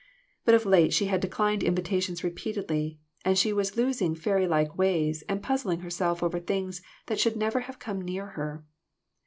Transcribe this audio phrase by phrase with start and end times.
[0.45, 5.21] But of late she had declined invitations repeatedly, and she was losing fairy like ways
[5.29, 8.65] and puzzling herself over things that should never have come near her.